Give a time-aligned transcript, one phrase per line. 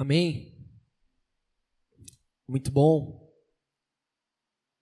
[0.00, 0.56] Amém.
[2.48, 3.30] Muito bom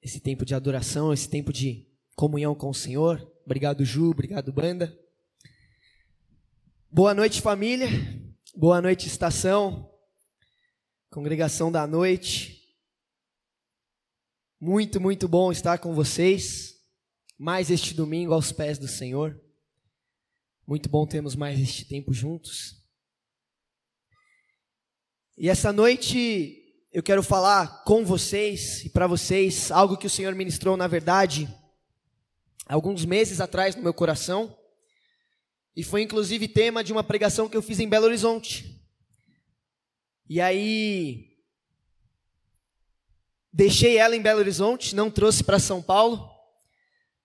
[0.00, 3.28] esse tempo de adoração, esse tempo de comunhão com o Senhor.
[3.44, 4.96] Obrigado, Ju, obrigado, banda.
[6.88, 7.88] Boa noite, família.
[8.54, 9.92] Boa noite, estação.
[11.10, 12.72] Congregação da noite.
[14.60, 16.80] Muito, muito bom estar com vocês.
[17.36, 19.36] Mais este domingo aos pés do Senhor.
[20.64, 22.77] Muito bom termos mais este tempo juntos.
[25.40, 30.34] E essa noite eu quero falar com vocês e para vocês algo que o Senhor
[30.34, 31.48] ministrou, na verdade,
[32.66, 34.58] alguns meses atrás no meu coração.
[35.76, 38.82] E foi inclusive tema de uma pregação que eu fiz em Belo Horizonte.
[40.28, 41.36] E aí
[43.52, 46.28] deixei ela em Belo Horizonte, não trouxe para São Paulo.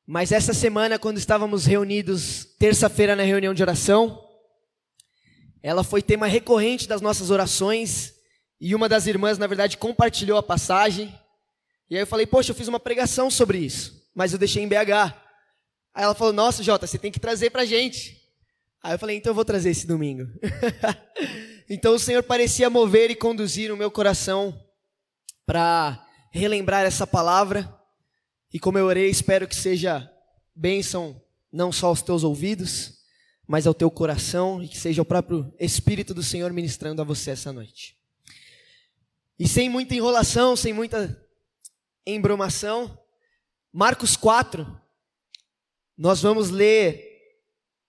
[0.05, 4.22] Mas essa semana, quando estávamos reunidos, terça-feira na reunião de oração,
[5.63, 8.13] ela foi tema recorrente das nossas orações
[8.59, 11.17] e uma das irmãs, na verdade, compartilhou a passagem.
[11.89, 14.67] E aí eu falei, poxa, eu fiz uma pregação sobre isso, mas eu deixei em
[14.67, 15.15] BH.
[15.93, 18.21] Aí ela falou, nossa, Jota, você tem que trazer pra gente.
[18.81, 20.27] Aí eu falei, então eu vou trazer esse domingo.
[21.69, 24.59] então o Senhor parecia mover e conduzir o meu coração
[25.45, 27.73] para relembrar essa palavra.
[28.53, 30.11] E como eu orei, espero que seja
[30.53, 33.02] bênção não só aos teus ouvidos,
[33.53, 37.29] mas ao teu coração e que seja o próprio Espírito do Senhor ministrando a você
[37.29, 37.95] essa noite.
[39.37, 41.23] E sem muita enrolação, sem muita
[42.03, 42.97] embromação,
[43.71, 44.65] Marcos 4,
[45.95, 47.37] nós vamos ler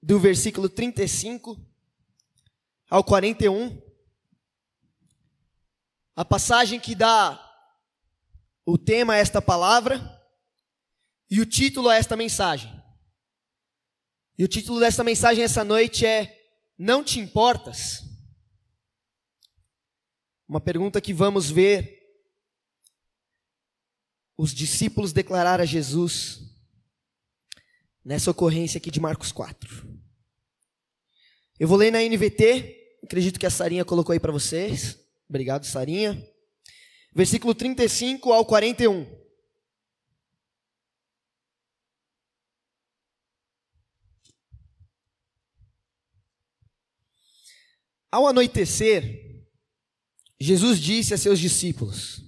[0.02, 1.58] do versículo 35
[2.90, 3.82] ao 41,
[6.14, 7.40] a passagem que dá
[8.66, 10.22] o tema a esta palavra
[11.30, 12.83] e o título a esta mensagem.
[14.36, 16.44] E o título desta mensagem essa noite é
[16.76, 18.02] Não te importas?
[20.48, 22.02] Uma pergunta que vamos ver
[24.36, 26.40] os discípulos declarar a Jesus
[28.04, 29.88] nessa ocorrência aqui de Marcos 4.
[31.58, 34.98] Eu vou ler na NVT, acredito que a Sarinha colocou aí para vocês.
[35.28, 36.20] Obrigado, Sarinha.
[37.14, 39.23] Versículo 35 ao 41.
[48.14, 49.42] Ao anoitecer,
[50.38, 52.22] Jesus disse a seus discípulos: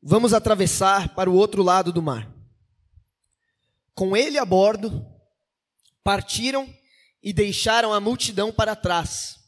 [0.00, 2.32] Vamos atravessar para o outro lado do mar.
[3.96, 5.04] Com ele a bordo,
[6.04, 6.72] partiram
[7.20, 9.40] e deixaram a multidão para trás,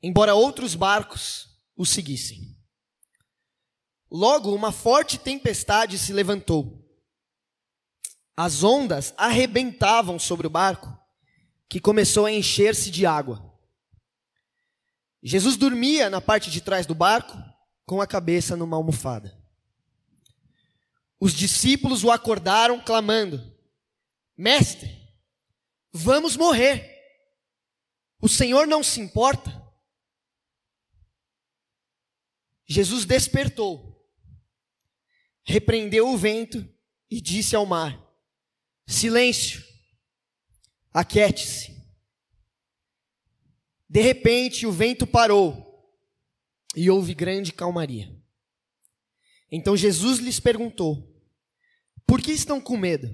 [0.00, 2.56] embora outros barcos o seguissem.
[4.08, 6.80] Logo, uma forte tempestade se levantou.
[8.36, 10.96] As ondas arrebentavam sobre o barco,
[11.68, 13.52] que começou a encher-se de água.
[15.26, 17.32] Jesus dormia na parte de trás do barco,
[17.86, 19.42] com a cabeça numa almofada.
[21.18, 23.42] Os discípulos o acordaram, clamando:
[24.36, 24.94] Mestre,
[25.90, 26.92] vamos morrer.
[28.20, 29.62] O Senhor não se importa?
[32.66, 34.06] Jesus despertou,
[35.42, 36.68] repreendeu o vento
[37.10, 37.98] e disse ao mar:
[38.86, 39.64] Silêncio,
[40.92, 41.83] aquiete-se.
[43.94, 45.88] De repente o vento parou
[46.74, 48.12] e houve grande calmaria.
[49.48, 51.16] Então Jesus lhes perguntou:
[52.04, 53.06] Por que estão com medo?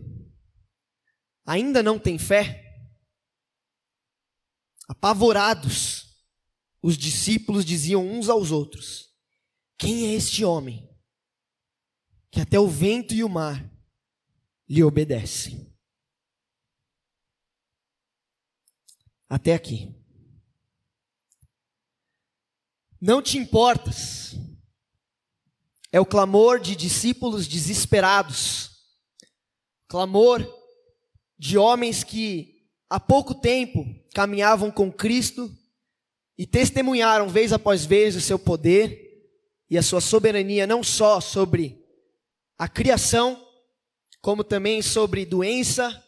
[1.44, 2.64] Ainda não têm fé?
[4.88, 6.18] Apavorados,
[6.80, 9.14] os discípulos diziam uns aos outros:
[9.76, 10.88] Quem é este homem
[12.30, 13.70] que até o vento e o mar
[14.66, 15.76] lhe obedecem?
[19.28, 19.99] Até aqui.
[23.00, 24.36] Não te importas.
[25.92, 28.70] É o clamor de discípulos desesperados,
[29.88, 30.46] clamor
[31.36, 35.50] de homens que há pouco tempo caminhavam com Cristo
[36.38, 39.10] e testemunharam vez após vez o seu poder
[39.68, 41.84] e a sua soberania, não só sobre
[42.56, 43.44] a criação,
[44.20, 46.04] como também sobre doença,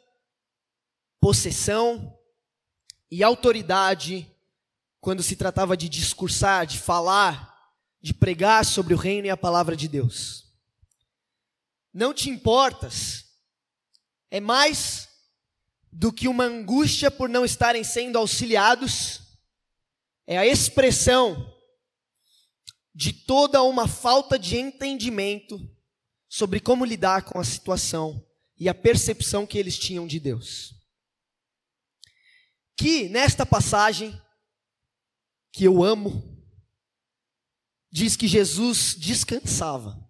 [1.21, 2.17] possessão
[3.11, 4.32] e autoridade
[5.03, 7.53] quando se tratava de discursar, de falar,
[8.01, 10.47] de pregar sobre o reino e a palavra de Deus.
[11.93, 13.25] Não te importas,
[14.31, 15.09] é mais
[15.91, 19.21] do que uma angústia por não estarem sendo auxiliados,
[20.25, 21.53] é a expressão
[22.95, 25.59] de toda uma falta de entendimento
[26.29, 28.25] sobre como lidar com a situação
[28.57, 30.77] e a percepção que eles tinham de Deus.
[32.77, 34.22] Que nesta passagem
[35.53, 36.43] que eu amo,
[37.91, 40.03] diz que Jesus descansava.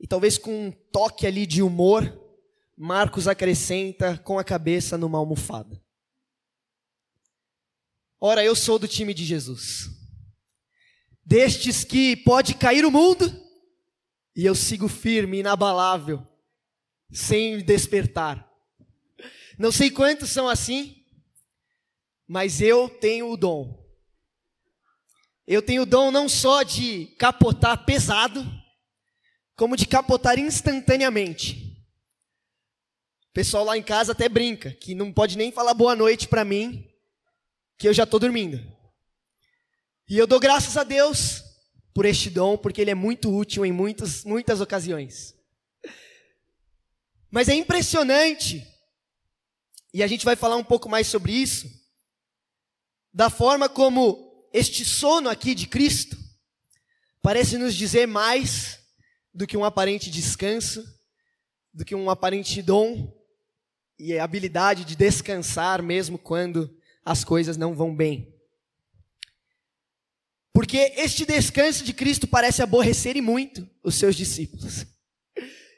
[0.00, 2.16] E talvez com um toque ali de humor,
[2.76, 5.82] Marcos acrescenta com a cabeça numa almofada.
[8.20, 9.90] Ora, eu sou do time de Jesus.
[11.24, 13.26] Destes que pode cair o mundo,
[14.34, 16.24] e eu sigo firme, inabalável,
[17.12, 18.48] sem despertar.
[19.58, 21.04] Não sei quantos são assim,
[22.26, 23.87] mas eu tenho o dom.
[25.50, 28.46] Eu tenho o dom não só de capotar pesado,
[29.56, 31.74] como de capotar instantaneamente.
[33.30, 36.44] O pessoal lá em casa até brinca, que não pode nem falar boa noite para
[36.44, 36.86] mim,
[37.78, 38.60] que eu já estou dormindo.
[40.06, 41.42] E eu dou graças a Deus
[41.94, 45.34] por este dom, porque ele é muito útil em muitas, muitas ocasiões.
[47.30, 48.66] Mas é impressionante,
[49.94, 51.66] e a gente vai falar um pouco mais sobre isso,
[53.14, 56.16] da forma como este sono aqui de Cristo
[57.22, 58.78] parece nos dizer mais
[59.34, 60.84] do que um aparente descanso,
[61.72, 63.12] do que um aparente dom
[63.98, 66.74] e habilidade de descansar mesmo quando
[67.04, 68.34] as coisas não vão bem.
[70.52, 74.86] Porque este descanso de Cristo parece aborrecer muito os seus discípulos.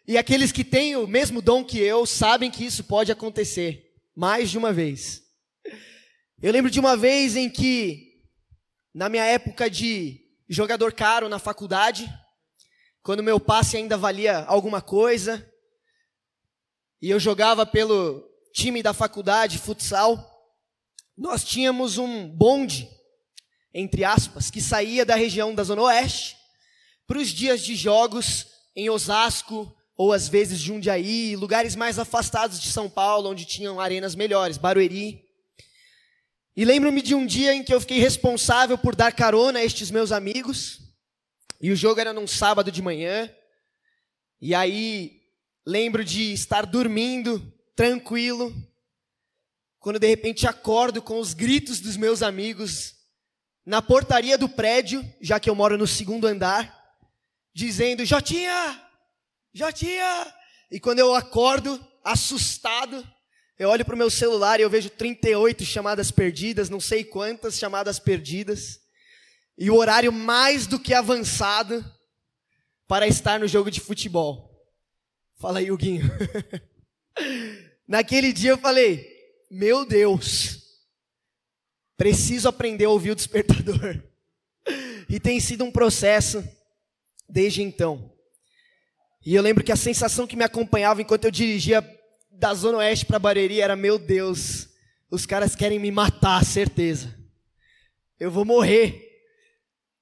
[0.06, 4.50] E aqueles que têm o mesmo dom que eu sabem que isso pode acontecer mais
[4.50, 5.22] de uma vez.
[6.43, 8.10] Eu lembro de uma vez em que,
[8.95, 12.13] na minha época de jogador caro na faculdade,
[13.03, 15.47] quando meu passe ainda valia alguma coisa,
[17.01, 18.23] e eu jogava pelo
[18.53, 20.29] time da faculdade, futsal,
[21.17, 22.89] nós tínhamos um bonde,
[23.73, 26.37] entre aspas, que saía da região da Zona Oeste
[27.07, 32.73] para os dias de jogos em Osasco, ou às vezes Jundiaí, lugares mais afastados de
[32.73, 35.23] São Paulo, onde tinham arenas melhores, Barueri.
[36.56, 39.91] E lembro-me de um dia em que eu fiquei responsável por dar carona a estes
[39.91, 40.81] meus amigos,
[41.61, 43.31] e o jogo era num sábado de manhã.
[44.41, 45.20] E aí
[45.64, 47.41] lembro de estar dormindo
[47.76, 48.55] tranquilo,
[49.79, 52.96] quando de repente acordo com os gritos dos meus amigos
[53.64, 56.76] na portaria do prédio, já que eu moro no segundo andar,
[57.55, 58.82] dizendo: Jotinha,
[59.53, 60.35] Jotinha.
[60.70, 63.06] E quando eu acordo, assustado,
[63.61, 67.59] eu olho para o meu celular e eu vejo 38 chamadas perdidas, não sei quantas
[67.59, 68.81] chamadas perdidas
[69.59, 71.85] e o horário mais do que avançado
[72.89, 74.51] para estar no jogo de futebol.
[75.37, 76.11] Fala aí, Huguinho.
[77.87, 79.07] Naquele dia eu falei:
[79.51, 80.63] Meu Deus,
[81.99, 84.03] preciso aprender a ouvir o despertador.
[85.13, 86.45] E tem sido um processo
[87.29, 88.15] desde então.
[89.27, 91.83] E eu lembro que a sensação que me acompanhava enquanto eu dirigia
[92.41, 94.69] da Zona Oeste para Barueri era: Meu Deus,
[95.11, 97.15] os caras querem me matar, certeza.
[98.19, 99.07] Eu vou morrer.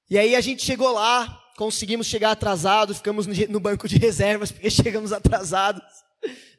[0.09, 4.69] E aí a gente chegou lá, conseguimos chegar atrasados, ficamos no banco de reservas porque
[4.69, 5.83] chegamos atrasados.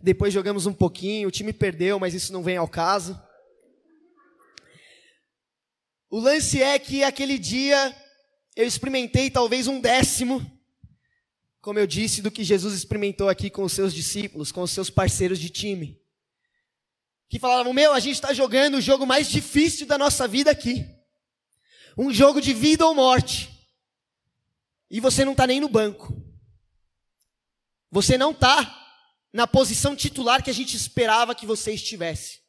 [0.00, 3.20] Depois jogamos um pouquinho, o time perdeu, mas isso não vem ao caso.
[6.10, 7.94] O lance é que aquele dia
[8.54, 10.44] eu experimentei talvez um décimo,
[11.60, 14.90] como eu disse, do que Jesus experimentou aqui com os seus discípulos, com os seus
[14.90, 16.00] parceiros de time.
[17.28, 20.86] Que falavam: Meu, a gente está jogando o jogo mais difícil da nossa vida aqui
[21.96, 23.50] um jogo de vida ou morte,
[24.90, 26.16] e você não está nem no banco.
[27.90, 28.76] Você não está
[29.32, 32.40] na posição titular que a gente esperava que você estivesse.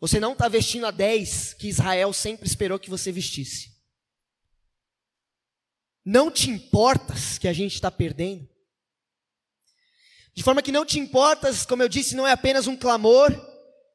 [0.00, 3.76] Você não está vestindo a 10 que Israel sempre esperou que você vestisse.
[6.10, 8.48] Não te importas que a gente está perdendo?
[10.34, 13.30] De forma que não te importas, como eu disse, não é apenas um clamor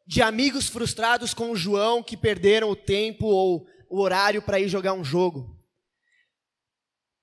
[0.05, 4.69] de amigos frustrados com o João que perderam o tempo ou o horário para ir
[4.69, 5.59] jogar um jogo.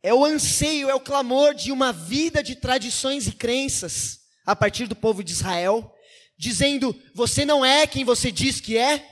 [0.02, 4.88] É o anseio, é o clamor de uma vida de tradições e crenças a partir
[4.88, 5.94] do povo de Israel,
[6.36, 9.08] dizendo: você não é quem você diz que é,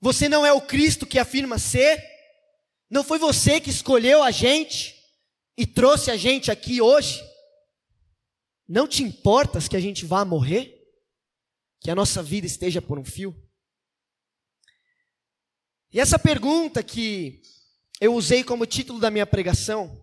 [0.00, 2.11] você não é o Cristo que afirma ser,
[2.92, 5.02] não foi você que escolheu a gente
[5.56, 7.24] e trouxe a gente aqui hoje.
[8.68, 10.78] Não te importas que a gente vá morrer?
[11.80, 13.34] Que a nossa vida esteja por um fio?
[15.90, 17.40] E essa pergunta que
[17.98, 19.98] eu usei como título da minha pregação,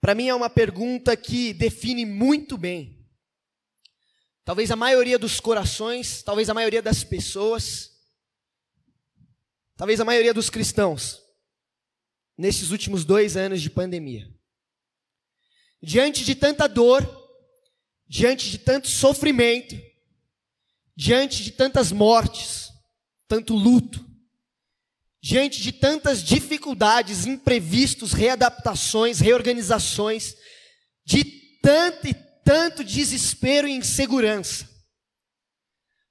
[0.00, 3.04] para mim é uma pergunta que define muito bem.
[4.44, 7.90] Talvez a maioria dos corações, talvez a maioria das pessoas,
[9.76, 11.23] talvez a maioria dos cristãos,
[12.36, 14.28] nesses últimos dois anos de pandemia.
[15.82, 17.06] Diante de tanta dor,
[18.06, 19.76] diante de tanto sofrimento,
[20.96, 22.70] diante de tantas mortes,
[23.28, 24.04] tanto luto,
[25.22, 30.36] diante de tantas dificuldades, imprevistos, readaptações, reorganizações,
[31.04, 31.24] de
[31.62, 32.14] tanto e
[32.44, 34.68] tanto desespero e insegurança.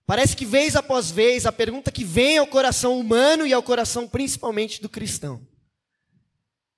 [0.06, 4.08] Parece que vez após vez a pergunta que vem ao coração humano e ao coração
[4.08, 5.48] principalmente do cristão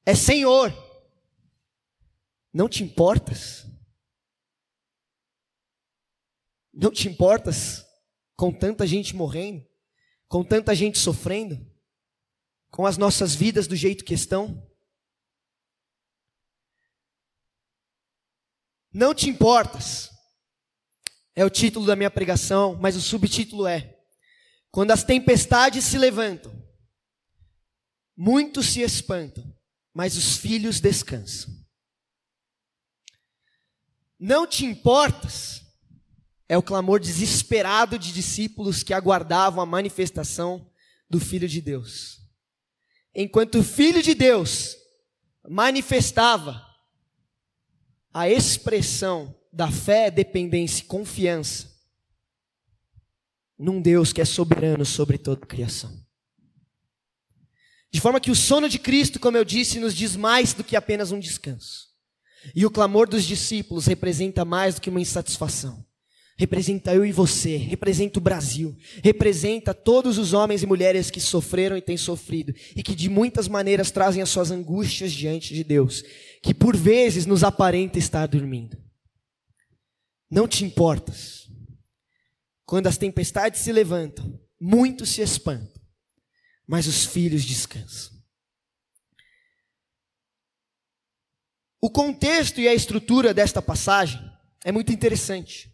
[0.05, 0.71] é: Senhor,
[2.53, 3.65] não te importas?
[6.73, 7.85] Não te importas
[8.35, 9.65] com tanta gente morrendo,
[10.27, 11.57] com tanta gente sofrendo,
[12.69, 14.69] com as nossas vidas do jeito que estão?
[18.91, 20.09] Não te importas.
[21.35, 23.99] É o título da minha pregação, mas o subtítulo é:
[24.71, 26.53] Quando as tempestades se levantam,
[28.15, 29.54] muitos se espantam,
[29.95, 31.55] mas os filhos descansam.
[34.19, 35.63] Não te importas
[36.49, 40.69] é o clamor desesperado de discípulos que aguardavam a manifestação
[41.09, 42.21] do Filho de Deus.
[43.15, 44.75] Enquanto o Filho de Deus
[45.47, 46.61] manifestava
[48.13, 51.73] a expressão da fé, dependência e confiança
[53.57, 56.04] num Deus que é soberano sobre toda a criação.
[57.95, 60.75] De forma que o sono de Cristo, como eu disse, nos diz mais do que
[60.75, 61.87] apenas um descanso.
[62.53, 65.81] E o clamor dos discípulos representa mais do que uma insatisfação.
[66.37, 71.77] Representa eu e você, representa o Brasil, representa todos os homens e mulheres que sofreram
[71.77, 76.03] e têm sofrido e que de muitas maneiras trazem as suas angústias diante de Deus,
[76.43, 78.77] que por vezes nos aparenta estar dormindo.
[80.29, 81.47] Não te importas.
[82.65, 85.74] Quando as tempestades se levantam, muitos se espantam,
[86.67, 88.15] mas os filhos descansam.
[91.81, 94.19] O contexto e a estrutura desta passagem
[94.63, 95.71] é muito interessante.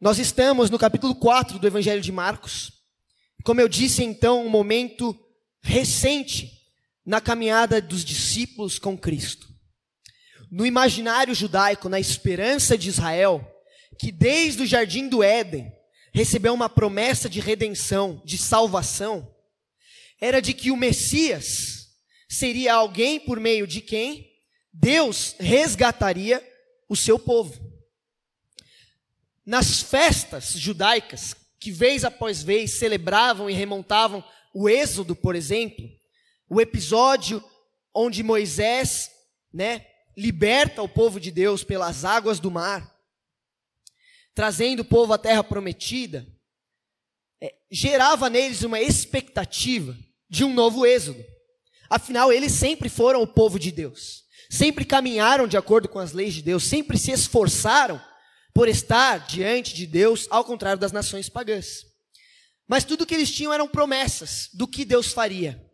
[0.00, 2.72] Nós estamos no capítulo 4 do Evangelho de Marcos.
[3.44, 5.14] Como eu disse então, um momento
[5.62, 6.50] recente
[7.04, 9.46] na caminhada dos discípulos com Cristo.
[10.50, 13.46] No imaginário judaico, na esperança de Israel,
[13.98, 15.70] que desde o jardim do Éden
[16.16, 19.30] recebeu uma promessa de redenção, de salvação,
[20.18, 21.90] era de que o Messias
[22.26, 24.26] seria alguém por meio de quem
[24.72, 26.42] Deus resgataria
[26.88, 27.60] o seu povo.
[29.44, 35.86] Nas festas judaicas, que vez após vez celebravam e remontavam o Êxodo, por exemplo,
[36.48, 37.44] o episódio
[37.94, 39.10] onde Moisés,
[39.52, 39.84] né,
[40.16, 42.95] liberta o povo de Deus pelas águas do mar,
[44.36, 46.26] trazendo o povo à terra prometida,
[47.42, 49.96] é, gerava neles uma expectativa
[50.28, 51.24] de um novo êxodo.
[51.88, 56.34] Afinal, eles sempre foram o povo de Deus, sempre caminharam de acordo com as leis
[56.34, 57.98] de Deus, sempre se esforçaram
[58.52, 61.86] por estar diante de Deus, ao contrário das nações pagãs.
[62.68, 65.64] Mas tudo que eles tinham eram promessas do que Deus faria.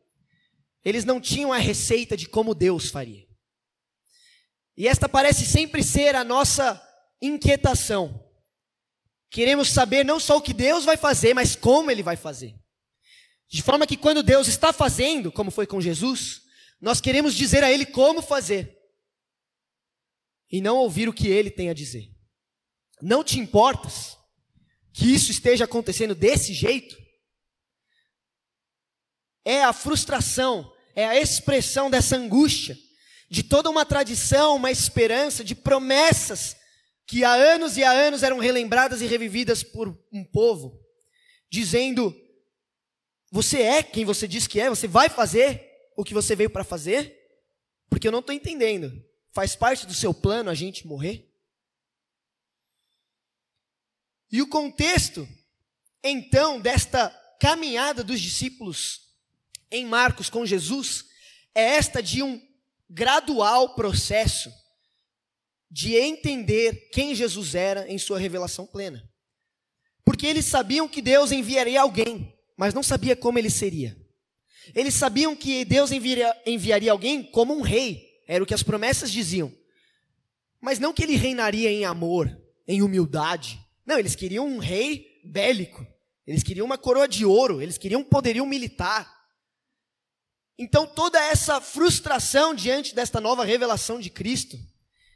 [0.84, 3.26] Eles não tinham a receita de como Deus faria.
[4.76, 6.80] E esta parece sempre ser a nossa
[7.20, 8.31] inquietação.
[9.32, 12.54] Queremos saber não só o que Deus vai fazer, mas como Ele vai fazer.
[13.48, 16.42] De forma que quando Deus está fazendo, como foi com Jesus,
[16.78, 18.78] nós queremos dizer a Ele como fazer.
[20.50, 22.10] E não ouvir o que Ele tem a dizer.
[23.00, 24.18] Não te importas
[24.92, 26.94] que isso esteja acontecendo desse jeito?
[29.46, 32.76] É a frustração, é a expressão dessa angústia,
[33.30, 36.54] de toda uma tradição, uma esperança, de promessas
[37.12, 40.82] que há anos e há anos eram relembradas e revividas por um povo,
[41.50, 42.18] dizendo:
[43.30, 45.62] Você é quem você diz que é, você vai fazer
[45.94, 47.14] o que você veio para fazer?
[47.90, 48.90] Porque eu não estou entendendo.
[49.30, 51.30] Faz parte do seu plano a gente morrer?
[54.30, 55.28] E o contexto,
[56.02, 59.02] então, desta caminhada dos discípulos
[59.70, 61.04] em Marcos com Jesus
[61.54, 62.40] é esta de um
[62.88, 64.50] gradual processo
[65.72, 69.02] de entender quem Jesus era em sua revelação plena.
[70.04, 73.96] Porque eles sabiam que Deus enviaria alguém, mas não sabia como ele seria.
[74.74, 79.10] Eles sabiam que Deus enviaria, enviaria alguém como um rei, era o que as promessas
[79.10, 79.50] diziam.
[80.60, 82.30] Mas não que ele reinaria em amor,
[82.68, 85.86] em humildade, não, eles queriam um rei bélico.
[86.26, 89.10] Eles queriam uma coroa de ouro, eles queriam um poderio militar.
[90.58, 94.56] Então toda essa frustração diante desta nova revelação de Cristo,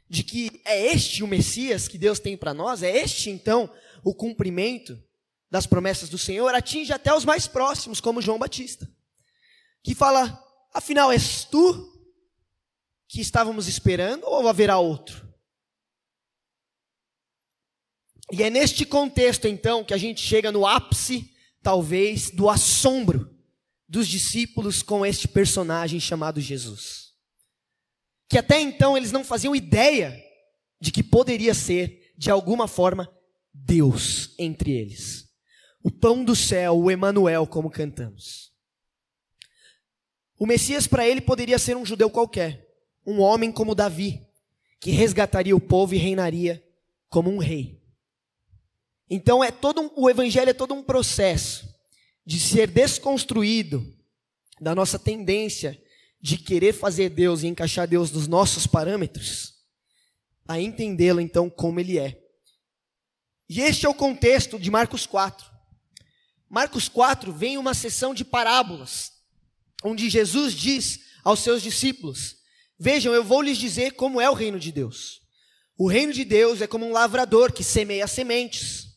[0.09, 3.69] de que é este o Messias que Deus tem para nós, é este então
[4.03, 5.01] o cumprimento
[5.49, 8.89] das promessas do Senhor, atinge até os mais próximos, como João Batista,
[9.83, 11.93] que fala: afinal, és tu
[13.07, 15.27] que estávamos esperando ou haverá outro?
[18.31, 21.33] E é neste contexto, então, que a gente chega no ápice
[21.63, 23.33] talvez, do assombro
[23.87, 27.06] dos discípulos com este personagem chamado Jesus.
[28.27, 30.21] Que até então eles não faziam ideia
[30.79, 33.11] de que poderia ser, de alguma forma,
[33.53, 35.27] Deus entre eles.
[35.83, 38.51] O pão do céu, o Emanuel, como cantamos.
[40.39, 42.67] O Messias para ele poderia ser um judeu qualquer,
[43.05, 44.21] um homem como Davi,
[44.79, 46.63] que resgataria o povo e reinaria
[47.09, 47.81] como um rei.
[49.09, 51.67] Então é todo um, o evangelho é todo um processo
[52.25, 53.95] de ser desconstruído
[54.59, 55.81] da nossa tendência
[56.19, 59.53] de querer fazer Deus e encaixar Deus nos nossos parâmetros,
[60.47, 62.19] a entendê-lo então como ele é.
[63.49, 65.45] E este é o contexto de Marcos 4.
[66.49, 69.11] Marcos 4 vem uma sessão de parábolas,
[69.83, 72.37] onde Jesus diz aos seus discípulos:
[72.79, 75.21] Vejam, eu vou lhes dizer como é o reino de Deus.
[75.77, 78.87] O reino de Deus é como um lavrador que semeia sementes.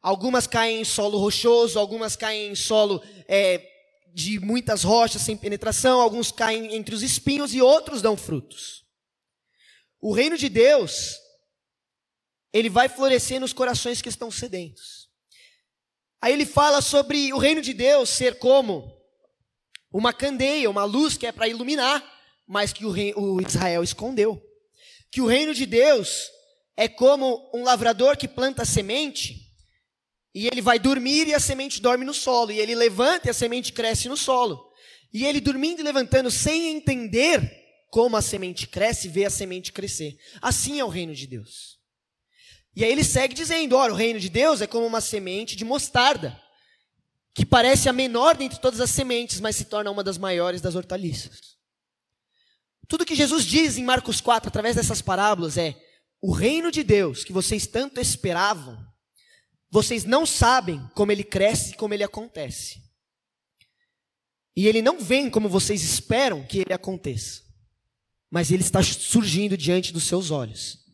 [0.00, 3.58] Algumas caem em solo rochoso, algumas caem em solo é,
[4.14, 8.84] de muitas rochas sem penetração, alguns caem entre os espinhos e outros dão frutos.
[10.00, 11.16] O reino de Deus,
[12.52, 15.08] ele vai florescer nos corações que estão sedentos.
[16.20, 18.96] Aí ele fala sobre o reino de Deus ser como
[19.90, 22.02] uma candeia, uma luz que é para iluminar,
[22.46, 24.40] mas que o, rei, o Israel escondeu.
[25.10, 26.30] Que o reino de Deus
[26.76, 29.41] é como um lavrador que planta semente
[30.34, 32.50] e ele vai dormir e a semente dorme no solo.
[32.50, 34.72] E ele levanta e a semente cresce no solo.
[35.12, 37.60] E ele dormindo e levantando sem entender
[37.90, 40.16] como a semente cresce, vê a semente crescer.
[40.40, 41.78] Assim é o reino de Deus.
[42.74, 45.66] E aí ele segue dizendo: ora, o reino de Deus é como uma semente de
[45.66, 46.40] mostarda,
[47.34, 50.74] que parece a menor dentre todas as sementes, mas se torna uma das maiores das
[50.74, 51.52] hortaliças.
[52.88, 55.76] Tudo que Jesus diz em Marcos 4, através dessas parábolas, é:
[56.22, 58.91] o reino de Deus que vocês tanto esperavam
[59.72, 62.82] vocês não sabem como ele cresce e como ele acontece.
[64.54, 67.40] E ele não vem como vocês esperam que ele aconteça.
[68.30, 70.84] Mas ele está surgindo diante dos seus olhos.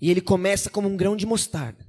[0.00, 1.86] E ele começa como um grão de mostarda.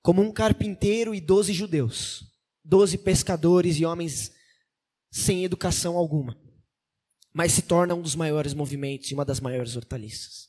[0.00, 2.24] Como um carpinteiro e doze judeus.
[2.64, 4.32] Doze pescadores e homens
[5.10, 6.34] sem educação alguma.
[7.30, 10.48] Mas se torna um dos maiores movimentos e uma das maiores hortaliças.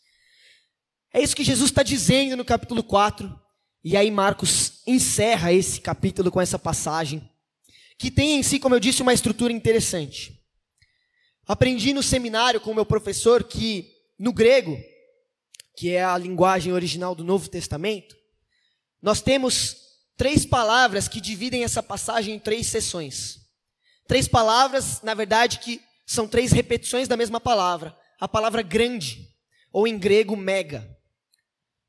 [1.14, 3.43] É isso que Jesus está dizendo no capítulo 4
[3.84, 7.30] e aí Marcos encerra esse capítulo com essa passagem,
[7.98, 10.42] que tem em si, como eu disse, uma estrutura interessante.
[11.46, 14.78] Aprendi no seminário com o meu professor que no grego,
[15.76, 18.16] que é a linguagem original do Novo Testamento,
[19.02, 19.76] nós temos
[20.16, 23.42] três palavras que dividem essa passagem em três seções.
[24.08, 27.98] Três palavras, na verdade, que são três repetições da mesma palavra.
[28.20, 29.30] A palavra grande,
[29.72, 30.93] ou em grego mega.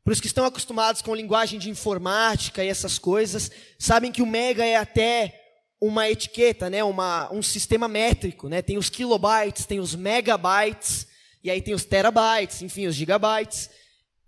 [0.04, 4.26] Para os que estão acostumados com linguagem de informática e essas coisas, sabem que o
[4.26, 5.40] mega é até
[5.80, 6.84] uma etiqueta, né?
[6.84, 8.46] uma, um sistema métrico.
[8.46, 8.60] Né?
[8.60, 11.06] Tem os kilobytes, tem os megabytes,
[11.42, 13.70] e aí tem os terabytes, enfim, os gigabytes.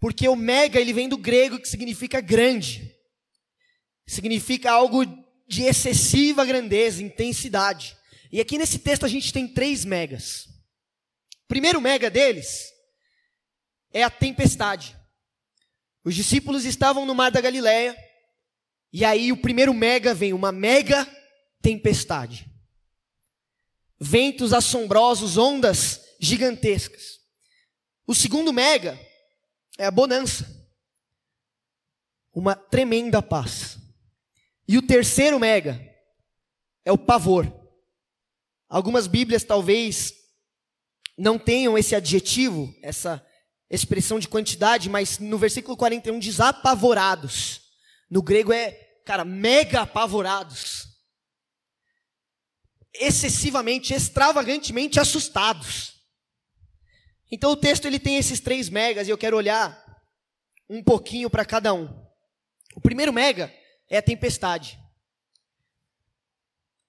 [0.01, 2.97] Porque o mega ele vem do grego que significa grande.
[4.07, 5.05] Significa algo
[5.47, 7.95] de excessiva grandeza, intensidade.
[8.33, 10.47] E aqui nesse texto a gente tem três megas.
[11.45, 12.65] O primeiro mega deles
[13.93, 14.96] é a tempestade.
[16.07, 17.97] Os discípulos estavam no mar da Galileia,
[18.93, 21.05] e aí o primeiro mega vem, uma mega
[21.61, 22.49] tempestade.
[23.99, 27.19] Ventos assombrosos, ondas gigantescas.
[28.07, 28.97] O segundo mega
[29.77, 30.47] é a bonança.
[32.33, 33.77] Uma tremenda paz.
[34.69, 35.77] E o terceiro mega
[36.85, 37.53] é o pavor.
[38.69, 40.15] Algumas Bíblias talvez
[41.19, 43.26] não tenham esse adjetivo, essa
[43.69, 47.63] expressão de quantidade, mas no versículo 41 diz apavorados.
[48.09, 48.71] No grego é,
[49.05, 50.87] cara, mega apavorados.
[52.95, 55.95] Excessivamente, extravagantemente assustados.
[57.31, 59.85] Então o texto ele tem esses três megas e eu quero olhar
[60.71, 61.89] um pouquinho para cada um.
[62.75, 63.53] O primeiro mega
[63.91, 64.79] é a tempestade.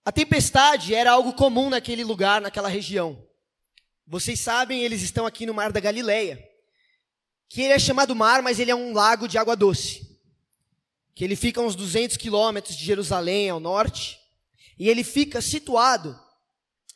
[0.06, 3.28] A tempestade era algo comum naquele lugar, naquela região.
[4.06, 6.47] Vocês sabem, eles estão aqui no Mar da Galileia
[7.50, 10.18] que ele é chamado mar, mas ele é um lago de água doce.
[11.16, 14.20] Que ele fica a uns 200 quilômetros de Jerusalém ao norte.
[14.78, 16.18] E ele fica situado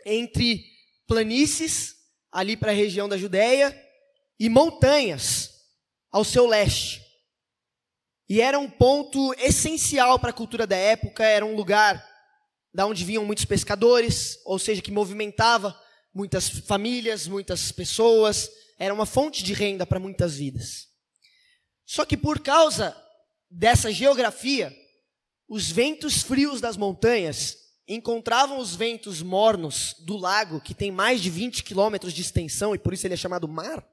[0.05, 0.65] entre
[1.07, 1.95] planícies,
[2.31, 3.75] ali para a região da Judéia,
[4.39, 5.51] e montanhas
[6.11, 7.01] ao seu leste.
[8.29, 12.01] E era um ponto essencial para a cultura da época, era um lugar
[12.73, 15.77] da onde vinham muitos pescadores, ou seja, que movimentava
[16.13, 18.49] muitas famílias, muitas pessoas,
[18.83, 20.87] era uma fonte de renda para muitas vidas.
[21.85, 22.97] Só que por causa
[23.47, 24.75] dessa geografia,
[25.47, 31.29] os ventos frios das montanhas encontravam os ventos mornos do lago, que tem mais de
[31.29, 33.87] 20 quilômetros de extensão, e por isso ele é chamado mar,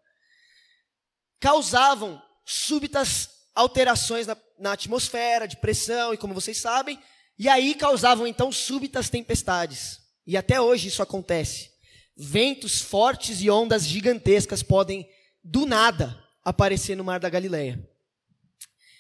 [1.39, 6.99] causavam súbitas alterações na, na atmosfera, de pressão, e como vocês sabem,
[7.39, 10.01] e aí causavam então súbitas tempestades.
[10.27, 11.77] E até hoje isso acontece.
[12.21, 15.09] Ventos fortes e ondas gigantescas podem,
[15.43, 17.89] do nada, aparecer no mar da Galileia.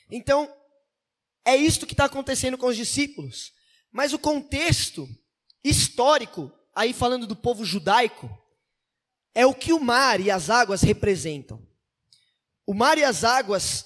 [0.09, 0.49] Então,
[1.45, 3.53] é isto que está acontecendo com os discípulos.
[3.91, 5.09] Mas o contexto
[5.65, 8.31] histórico, aí falando do povo judaico,
[9.35, 11.67] é o que o mar e as águas representam.
[12.65, 13.85] O mar e as águas,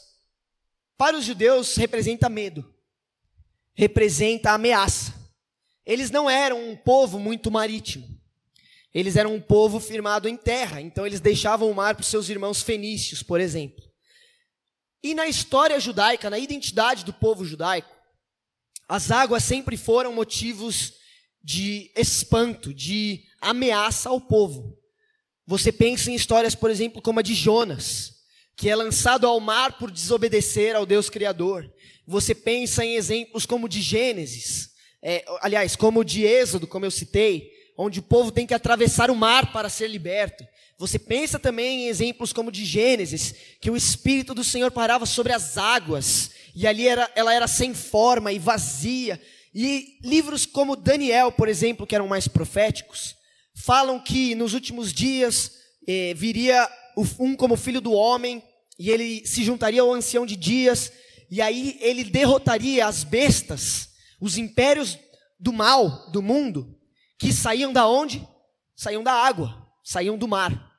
[0.99, 2.71] para os judeus, representa medo,
[3.73, 5.15] representa ameaça.
[5.87, 8.12] Eles não eram um povo muito marítimo.
[8.95, 12.29] Eles eram um povo firmado em terra, então eles deixavam o mar para os seus
[12.29, 13.83] irmãos fenícios, por exemplo.
[15.03, 17.95] E na história judaica, na identidade do povo judaico,
[18.89, 20.93] as águas sempre foram motivos
[21.43, 24.79] de espanto, de ameaça ao povo.
[25.47, 28.13] Você pensa em histórias, por exemplo, como a de Jonas,
[28.57, 31.69] que é lançado ao mar por desobedecer ao Deus Criador.
[32.07, 34.71] Você pensa em exemplos como de Gênesis,
[35.03, 37.51] é, aliás, como o de Êxodo, como eu citei,
[37.83, 40.47] onde o povo tem que atravessar o mar para ser liberto.
[40.79, 45.33] Você pensa também em exemplos como de Gênesis, que o Espírito do Senhor parava sobre
[45.33, 49.21] as águas e ali era, ela era sem forma e vazia.
[49.55, 53.17] E livros como Daniel, por exemplo, que eram mais proféticos,
[53.55, 55.53] falam que nos últimos dias
[55.87, 56.69] eh, viria
[57.19, 58.43] um como filho do homem,
[58.79, 60.93] e ele se juntaria ao ancião de dias,
[61.31, 63.91] e aí ele derrotaria as bestas,
[64.21, 64.99] os impérios
[65.39, 66.79] do mal do mundo,
[67.23, 68.27] que saíam da onde?
[68.75, 70.77] Saíam da água, saíam do mar.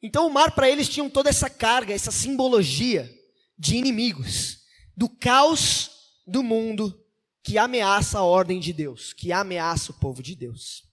[0.00, 3.12] Então o mar para eles tinha toda essa carga, essa simbologia
[3.58, 4.58] de inimigos
[4.96, 5.90] do caos
[6.24, 7.04] do mundo
[7.42, 10.84] que ameaça a ordem de Deus, que ameaça o povo de Deus.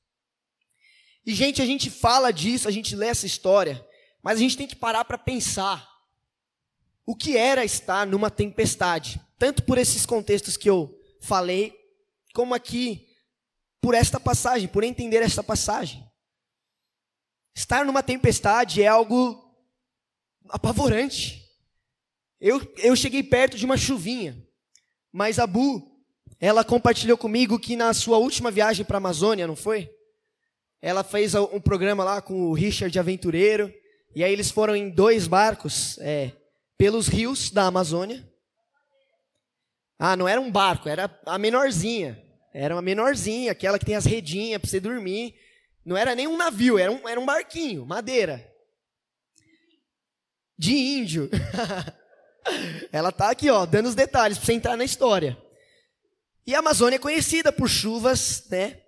[1.24, 3.88] E, gente, a gente fala disso, a gente lê essa história,
[4.24, 5.88] mas a gente tem que parar para pensar
[7.06, 11.72] o que era estar numa tempestade, tanto por esses contextos que eu falei,
[12.34, 13.11] como aqui
[13.82, 16.08] por esta passagem, por entender esta passagem.
[17.56, 19.44] Estar numa tempestade é algo
[20.50, 21.42] apavorante.
[22.40, 24.38] Eu, eu cheguei perto de uma chuvinha,
[25.12, 25.92] mas a Bu,
[26.40, 29.90] ela compartilhou comigo que na sua última viagem para a Amazônia, não foi?
[30.82, 33.72] Ela fez um programa lá com o Richard Aventureiro,
[34.16, 36.32] e aí eles foram em dois barcos é,
[36.78, 38.28] pelos rios da Amazônia.
[40.00, 42.20] Ah, não era um barco, era a menorzinha.
[42.54, 45.36] Era uma menorzinha, aquela que tem as redinhas para você dormir.
[45.86, 48.46] Não era nem um navio, era um, era um barquinho, madeira.
[50.58, 51.30] De índio.
[52.92, 55.38] Ela tá aqui, ó, dando os detalhes para você entrar na história.
[56.46, 58.82] E a Amazônia é conhecida por chuvas, né?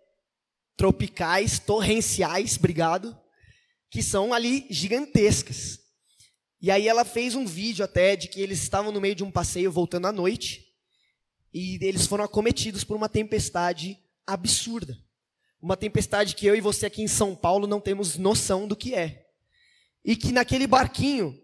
[0.76, 3.17] Tropicais, torrenciais, obrigado,
[3.89, 5.80] que são ali gigantescas.
[6.62, 9.32] E aí ela fez um vídeo até de que eles estavam no meio de um
[9.32, 10.73] passeio voltando à noite
[11.54, 14.98] e eles foram acometidos por uma tempestade absurda.
[15.62, 18.94] Uma tempestade que eu e você aqui em São Paulo não temos noção do que
[18.94, 19.28] é.
[20.04, 21.39] E que naquele barquinho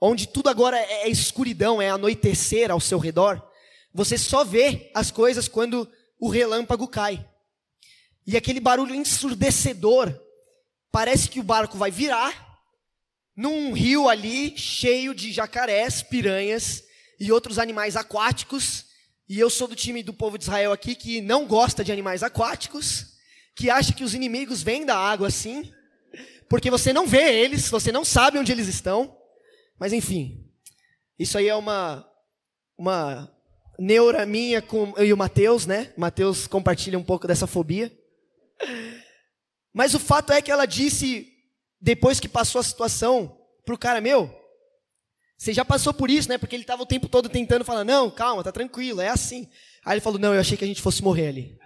[0.00, 3.42] onde tudo agora é, é escuridão, é anoitecer ao seu redor,
[3.92, 7.26] você só vê as coisas quando o relâmpago cai.
[8.26, 10.14] E aquele barulho ensurdecedor,
[10.92, 12.46] parece que o barco vai virar
[13.34, 16.84] num rio ali cheio de jacarés, piranhas
[17.18, 18.87] e outros animais aquáticos.
[19.28, 22.22] E eu sou do time do povo de Israel aqui que não gosta de animais
[22.22, 23.18] aquáticos,
[23.54, 25.70] que acha que os inimigos vêm da água assim,
[26.48, 29.14] porque você não vê eles, você não sabe onde eles estão.
[29.78, 30.50] Mas enfim,
[31.18, 32.08] isso aí é uma,
[32.76, 33.30] uma
[33.78, 35.92] neura minha com eu e o Mateus, né?
[35.94, 37.92] Mateus compartilha um pouco dessa fobia.
[39.74, 41.30] Mas o fato é que ela disse,
[41.78, 44.34] depois que passou a situação, pro cara, meu,
[45.38, 46.36] você já passou por isso, né?
[46.36, 49.48] Porque ele estava o tempo todo tentando falar, não, calma, tá tranquilo, é assim.
[49.84, 51.58] Aí ele falou, não, eu achei que a gente fosse morrer ali.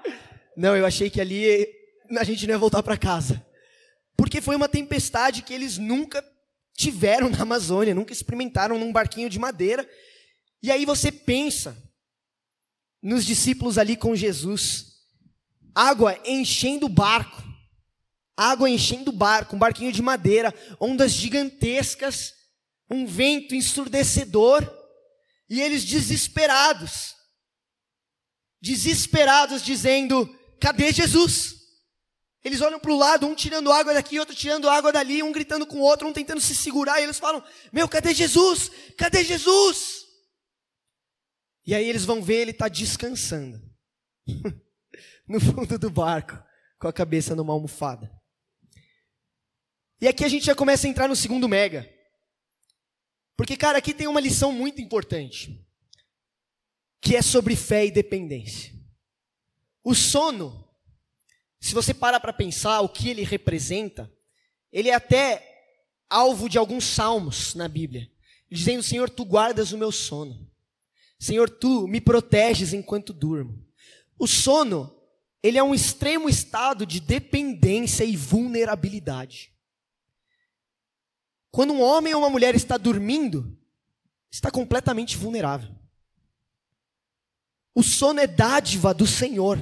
[0.56, 1.68] não, eu achei que ali
[2.16, 3.44] a gente não ia voltar para casa.
[4.16, 6.24] Porque foi uma tempestade que eles nunca
[6.74, 9.86] tiveram na Amazônia, nunca experimentaram num barquinho de madeira.
[10.62, 11.76] E aí você pensa
[13.02, 14.94] nos discípulos ali com Jesus,
[15.74, 17.44] água enchendo o barco,
[18.34, 22.35] água enchendo o barco, um barquinho de madeira, ondas gigantescas,
[22.90, 24.68] um vento ensurdecedor,
[25.48, 27.14] e eles desesperados,
[28.60, 30.28] desesperados, dizendo:
[30.60, 31.56] cadê Jesus?
[32.44, 35.66] Eles olham para o lado, um tirando água daqui, outro tirando água dali, um gritando
[35.66, 38.70] com o outro, um tentando se segurar, e eles falam: Meu, cadê Jesus?
[38.96, 40.04] Cadê Jesus?
[41.66, 43.60] E aí eles vão ver ele está descansando
[45.26, 46.40] no fundo do barco,
[46.78, 48.08] com a cabeça numa almofada.
[50.00, 51.95] E aqui a gente já começa a entrar no segundo mega.
[53.36, 55.60] Porque, cara, aqui tem uma lição muito importante,
[57.00, 58.72] que é sobre fé e dependência.
[59.84, 60.66] O sono,
[61.60, 64.10] se você parar para pensar o que ele representa,
[64.72, 65.56] ele é até
[66.08, 68.10] alvo de alguns salmos na Bíblia,
[68.50, 70.50] dizendo: Senhor, tu guardas o meu sono.
[71.18, 73.64] Senhor, tu me proteges enquanto durmo.
[74.18, 74.94] O sono,
[75.42, 79.52] ele é um extremo estado de dependência e vulnerabilidade.
[81.50, 83.58] Quando um homem ou uma mulher está dormindo,
[84.30, 85.74] está completamente vulnerável.
[87.74, 89.58] O sono é dádiva do Senhor.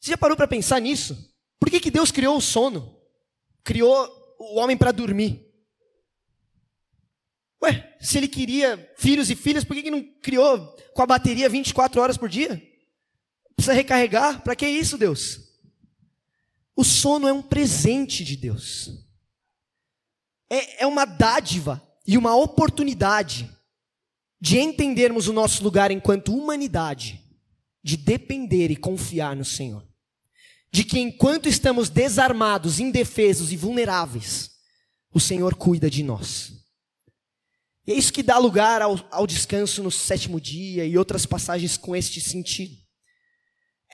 [0.00, 1.34] Você já parou para pensar nisso?
[1.58, 2.96] Por que, que Deus criou o sono?
[3.64, 5.44] Criou o homem para dormir.
[7.62, 11.48] Ué, se ele queria filhos e filhas, por que, que não criou com a bateria
[11.48, 12.62] 24 horas por dia?
[13.56, 14.42] Precisa recarregar?
[14.42, 15.40] Para que isso, Deus?
[16.76, 19.07] O sono é um presente de Deus.
[20.50, 23.50] É, é uma dádiva e uma oportunidade
[24.40, 27.22] de entendermos o nosso lugar enquanto humanidade,
[27.82, 29.88] de depender e confiar no Senhor
[30.70, 34.50] de que enquanto estamos desarmados, indefesos e vulneráveis,
[35.12, 36.52] o Senhor cuida de nós.
[37.86, 41.76] E é isso que dá lugar ao, ao descanso no sétimo dia e outras passagens
[41.76, 42.76] com este sentido.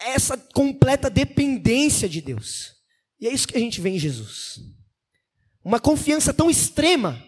[0.00, 2.72] É essa completa dependência de Deus.
[3.20, 4.60] E é isso que a gente vê em Jesus.
[5.64, 7.20] Uma confiança tão extrema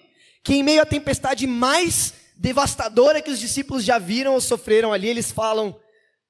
[0.44, 5.08] que, em meio à tempestade mais devastadora que os discípulos já viram ou sofreram ali,
[5.08, 5.80] eles falam: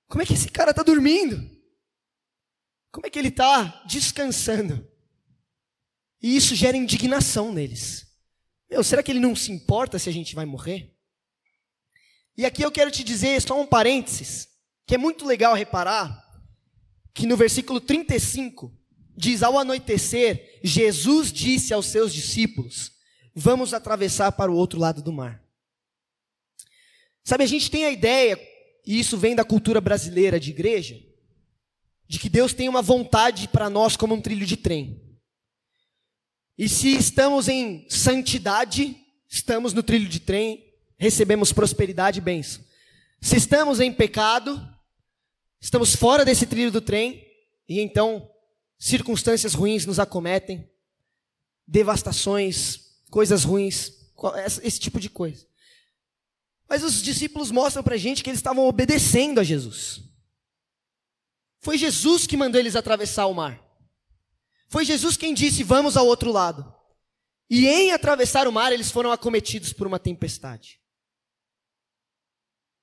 [0.08, 1.50] Como é que esse cara está dormindo?
[2.92, 4.88] Como é que ele está descansando?
[6.22, 8.06] E isso gera indignação neles.
[8.70, 10.96] Meu, será que ele não se importa se a gente vai morrer?
[12.36, 14.48] E aqui eu quero te dizer só um parênteses,
[14.86, 16.24] que é muito legal reparar
[17.12, 18.70] que no versículo 35
[19.16, 22.92] diz: Ao anoitecer, Jesus disse aos seus discípulos:
[23.34, 25.42] Vamos atravessar para o outro lado do mar.
[27.24, 28.38] Sabe, a gente tem a ideia,
[28.86, 30.96] e isso vem da cultura brasileira de igreja,
[32.06, 35.02] de que Deus tem uma vontade para nós como um trilho de trem.
[36.56, 38.96] E se estamos em santidade,
[39.28, 40.64] estamos no trilho de trem,
[40.96, 42.64] recebemos prosperidade e bênção.
[43.20, 44.64] Se estamos em pecado,
[45.60, 47.26] estamos fora desse trilho do trem,
[47.68, 48.30] e então
[48.78, 50.70] circunstâncias ruins nos acometem,
[51.66, 53.92] devastações, coisas ruins,
[54.62, 55.46] esse tipo de coisa.
[56.68, 60.02] Mas os discípulos mostram para a gente que eles estavam obedecendo a Jesus.
[61.60, 63.62] Foi Jesus que mandou eles atravessar o mar.
[64.68, 66.74] Foi Jesus quem disse: Vamos ao outro lado.
[67.48, 70.80] E em atravessar o mar, eles foram acometidos por uma tempestade.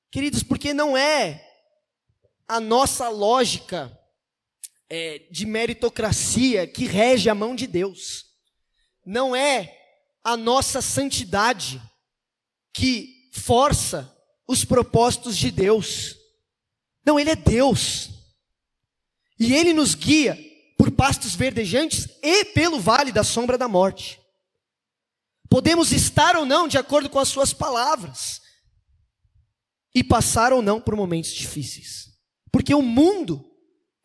[0.10, 1.46] Queridos, porque não é
[2.48, 3.98] a nossa lógica
[4.96, 8.28] é, de meritocracia que rege a mão de Deus.
[9.04, 9.76] Não é
[10.24, 11.82] a nossa santidade
[12.72, 14.16] que força
[14.48, 16.16] os propósitos de Deus.
[17.04, 18.12] Não, Ele é Deus.
[19.40, 20.38] E ele nos guia
[20.78, 24.22] por pastos verdejantes e pelo vale da sombra da morte.
[25.50, 28.42] Podemos estar ou não de acordo com as suas palavras
[29.94, 32.12] e passar ou não por momentos difíceis.
[32.52, 33.53] Porque o mundo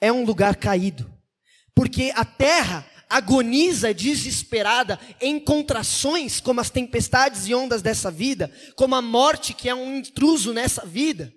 [0.01, 1.13] é um lugar caído.
[1.75, 8.95] Porque a terra agoniza desesperada em contrações como as tempestades e ondas dessa vida, como
[8.95, 11.33] a morte que é um intruso nessa vida,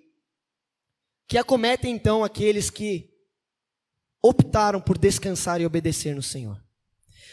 [1.26, 3.10] que acometem então aqueles que
[4.22, 6.62] optaram por descansar e obedecer no Senhor.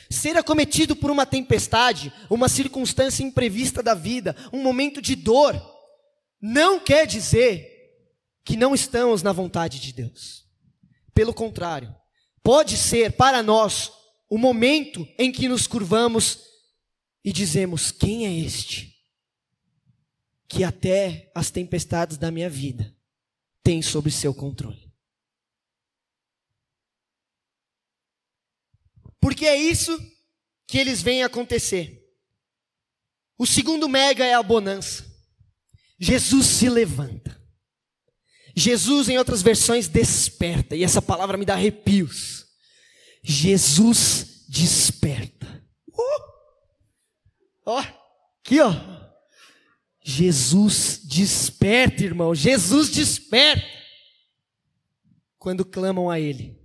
[0.09, 5.55] Ser acometido por uma tempestade, uma circunstância imprevista da vida, um momento de dor,
[6.41, 7.69] não quer dizer
[8.43, 10.48] que não estamos na vontade de Deus.
[11.19, 11.93] Pelo contrário,
[12.41, 13.91] pode ser para nós
[14.29, 16.39] o momento em que nos curvamos
[17.25, 18.95] e dizemos: Quem é este?
[20.47, 22.95] Que até as tempestades da minha vida
[23.62, 24.89] tem sob seu controle.
[29.19, 29.99] Porque é isso
[30.65, 32.01] que eles veem acontecer.
[33.38, 35.05] O segundo mega é a bonança.
[35.99, 37.38] Jesus se levanta.
[38.60, 40.76] Jesus, em outras versões, desperta.
[40.76, 42.45] E essa palavra me dá arrepios.
[43.24, 45.63] Jesus desperta.
[47.65, 47.72] Uh!
[48.43, 48.74] Aqui ó.
[50.04, 52.36] Jesus desperta, irmão.
[52.36, 53.65] Jesus desperta.
[55.38, 56.60] Quando clamam a Ele.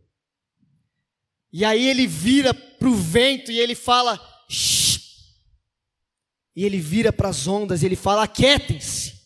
[1.53, 4.95] E aí ele vira para o vento e ele fala, Shh!
[6.57, 9.24] e ele vira para as ondas e ele fala, aquietem-se.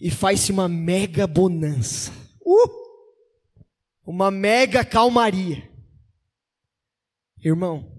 [0.00, 2.10] E faz-se uma mega bonança.
[2.40, 2.80] Uh!
[4.04, 5.70] Uma mega calmaria.
[7.42, 7.96] Irmão,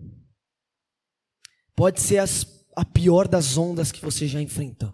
[1.75, 4.93] pode ser as, a pior das ondas que você já enfrentou.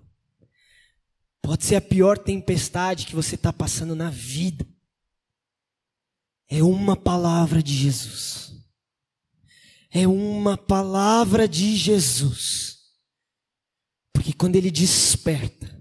[1.41, 4.67] Pode ser a pior tempestade que você está passando na vida.
[6.50, 8.54] É uma palavra de Jesus.
[9.89, 12.78] É uma palavra de Jesus.
[14.13, 15.77] Porque quando ele desperta,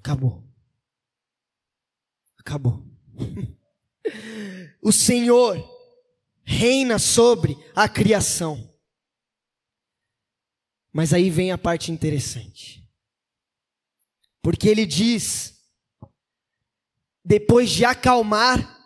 [0.00, 0.42] acabou.
[2.38, 2.84] Acabou.
[4.82, 5.56] o Senhor
[6.42, 8.68] reina sobre a criação.
[10.92, 12.84] Mas aí vem a parte interessante.
[14.42, 15.54] Porque ele diz,
[17.24, 18.78] depois de acalmar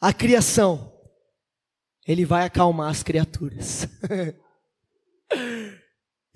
[0.00, 0.92] a criação,
[2.06, 3.86] ele vai acalmar as criaturas.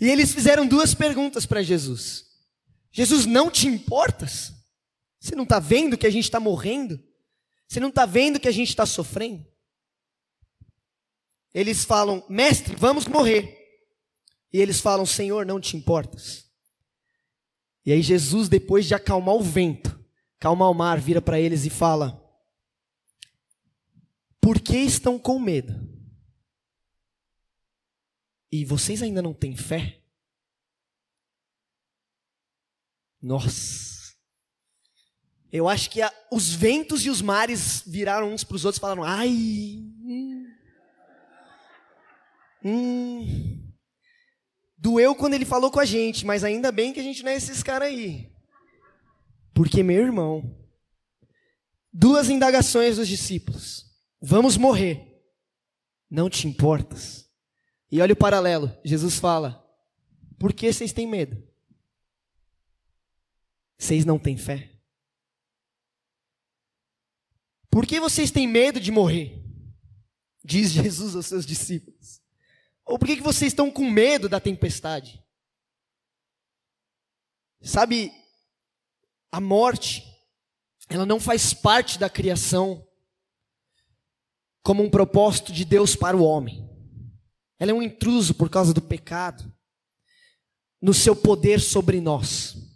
[0.01, 2.32] e eles fizeram duas perguntas para Jesus:
[2.93, 4.53] Jesus, não te importas?
[5.19, 7.03] Você não está vendo que a gente está morrendo?
[7.67, 9.47] Você não está vendo que a gente está sofrendo?
[11.55, 13.59] Eles falam, mestre, vamos morrer.
[14.53, 16.51] E eles falam, Senhor, não te importas.
[17.85, 19.99] E aí Jesus, depois de acalmar o vento,
[20.39, 22.23] calmar o mar, vira para eles e fala:
[24.41, 25.89] Por que estão com medo?
[28.51, 30.02] E vocês ainda não têm fé?
[33.23, 33.93] Nossa.
[35.53, 38.81] Eu acho que a, os ventos e os mares viraram uns para os outros e
[38.81, 39.29] falaram: ai.
[39.29, 40.47] Hum,
[42.65, 43.73] hum,
[44.77, 47.37] doeu quando ele falou com a gente, mas ainda bem que a gente não é
[47.37, 48.33] esses caras aí.
[49.55, 50.59] Porque, meu irmão,
[51.93, 53.85] duas indagações dos discípulos:
[54.21, 55.23] vamos morrer,
[56.11, 57.31] não te importas?
[57.91, 59.63] E olha o paralelo: Jesus fala,
[60.41, 61.52] por que vocês têm medo?
[63.83, 64.71] Vocês não têm fé?
[67.69, 69.45] Por que vocês têm medo de morrer?
[70.45, 72.23] Diz Jesus aos seus discípulos.
[72.85, 75.21] Ou por que, que vocês estão com medo da tempestade?
[77.61, 78.13] Sabe,
[79.33, 80.05] a morte,
[80.89, 82.87] ela não faz parte da criação
[84.63, 86.71] como um propósito de Deus para o homem.
[87.59, 89.53] Ela é um intruso por causa do pecado,
[90.81, 92.72] no seu poder sobre nós.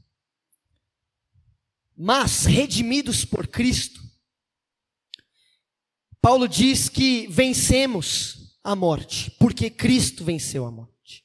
[1.97, 4.01] Mas, redimidos por Cristo,
[6.21, 11.25] Paulo diz que vencemos a morte, porque Cristo venceu a morte.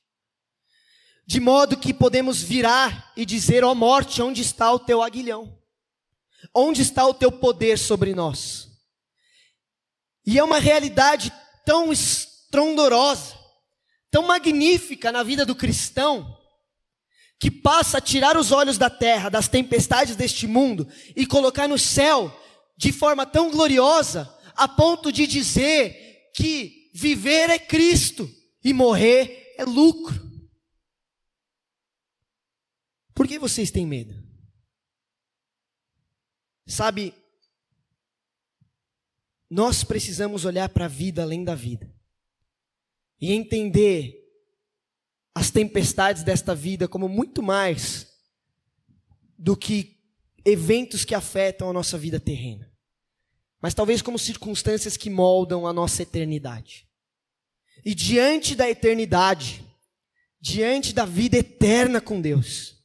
[1.26, 5.58] De modo que podemos virar e dizer: Ó oh morte, onde está o teu aguilhão?
[6.54, 8.70] Onde está o teu poder sobre nós?
[10.26, 11.34] E é uma realidade
[11.66, 13.36] tão estrondorosa,
[14.10, 16.38] tão magnífica na vida do cristão,
[17.42, 21.80] que passa a tirar os olhos da terra, das tempestades deste mundo, e colocar no
[21.80, 22.32] céu
[22.78, 28.30] de forma tão gloriosa a ponto de dizer que viver é Cristo
[28.64, 30.14] e morrer é lucro.
[33.16, 34.14] Por que vocês têm medo?
[36.68, 37.12] Sabe,
[39.50, 41.92] nós precisamos olhar para a vida além da vida
[43.20, 44.21] e entender
[45.34, 48.08] as tempestades desta vida como muito mais
[49.38, 49.98] do que
[50.44, 52.72] eventos que afetam a nossa vida terrena
[53.62, 56.90] mas talvez como circunstâncias que moldam a nossa eternidade.
[57.86, 59.64] E diante da eternidade,
[60.40, 62.84] diante da vida eterna com Deus,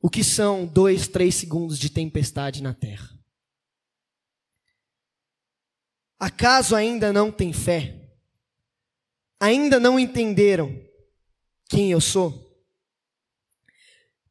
[0.00, 3.10] o que são dois, três segundos de tempestade na terra?
[6.18, 7.99] Acaso ainda não têm fé?
[9.40, 10.86] Ainda não entenderam
[11.66, 12.46] quem eu sou?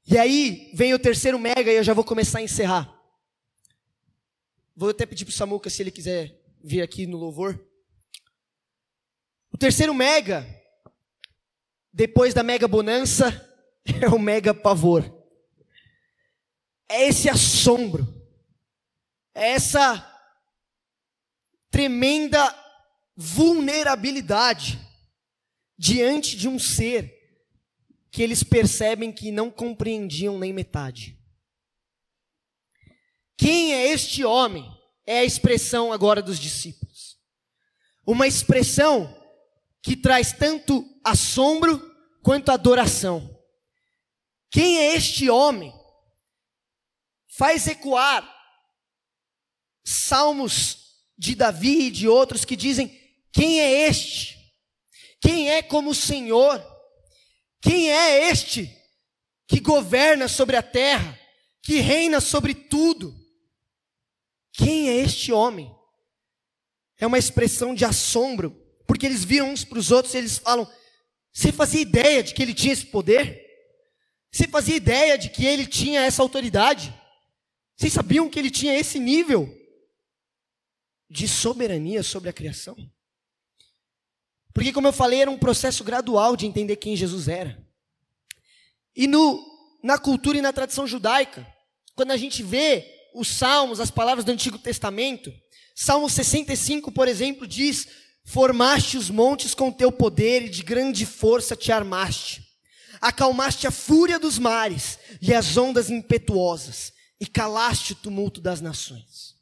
[0.05, 2.95] E aí vem o terceiro mega e eu já vou começar a encerrar.
[4.75, 7.59] Vou até pedir para o Samuca se ele quiser vir aqui no louvor.
[9.51, 10.47] O terceiro mega,
[11.91, 13.29] depois da mega bonança,
[14.01, 15.03] é o mega pavor.
[16.87, 18.07] É esse assombro.
[19.33, 20.05] É essa
[21.71, 22.55] tremenda
[23.15, 24.88] vulnerabilidade
[25.79, 27.17] diante de um ser
[28.11, 31.17] que eles percebem que não compreendiam nem metade.
[33.37, 34.69] Quem é este homem?
[35.07, 37.17] É a expressão agora dos discípulos.
[38.05, 39.15] Uma expressão
[39.81, 41.79] que traz tanto assombro
[42.21, 43.39] quanto adoração.
[44.51, 45.73] Quem é este homem?
[47.37, 48.29] Faz ecoar
[49.85, 50.77] salmos
[51.17, 52.89] de Davi e de outros que dizem:
[53.31, 54.38] Quem é este?
[55.21, 56.63] Quem é como o Senhor?
[57.61, 58.79] Quem é este
[59.49, 61.19] que governa sobre a terra,
[61.63, 63.15] que reina sobre tudo.
[64.53, 65.75] Quem é este homem?
[66.99, 68.51] É uma expressão de assombro,
[68.85, 70.71] porque eles viram uns para os outros e eles falam:
[71.33, 73.43] Você fazia ideia de que ele tinha esse poder?
[74.31, 76.93] Você fazia ideia de que ele tinha essa autoridade?
[77.75, 79.51] Vocês sabiam que ele tinha esse nível
[81.09, 82.77] de soberania sobre a criação?
[84.53, 87.57] Porque, como eu falei, era um processo gradual de entender quem Jesus era.
[88.95, 89.43] E no,
[89.83, 91.45] na cultura e na tradição judaica,
[91.95, 95.33] quando a gente vê os salmos, as palavras do Antigo Testamento,
[95.75, 97.87] Salmo 65, por exemplo, diz:
[98.25, 102.43] Formaste os montes com teu poder e de grande força te armaste.
[102.99, 109.38] Acalmaste a fúria dos mares e as ondas impetuosas, e calaste o tumulto das nações.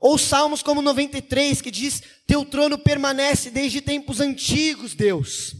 [0.00, 5.56] Ou salmos como 93, que diz: Teu trono permanece desde tempos antigos, Deus.